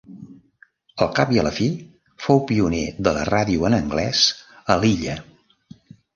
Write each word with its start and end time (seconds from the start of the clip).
Al 1.05 1.11
cap 1.19 1.33
i 1.35 1.41
a 1.41 1.43
la 1.47 1.51
fi 1.57 1.67
fou 2.23 2.41
pioner 2.53 2.81
de 3.09 3.15
la 3.19 3.27
ràdio 3.31 3.69
en 3.71 3.79
anglès 3.81 4.25
a 4.77 4.81
l'illa. 4.83 5.21